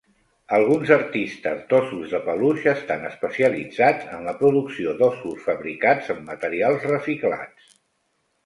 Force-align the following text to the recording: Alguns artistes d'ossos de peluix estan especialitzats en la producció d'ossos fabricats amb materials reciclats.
Alguns 0.57 0.91
artistes 0.93 1.59
d'ossos 1.73 2.15
de 2.15 2.21
peluix 2.29 2.65
estan 2.71 3.05
especialitzats 3.11 4.09
en 4.17 4.25
la 4.31 4.35
producció 4.41 4.97
d'ossos 5.03 5.47
fabricats 5.51 6.11
amb 6.15 6.25
materials 6.35 6.89
reciclats. 6.95 7.79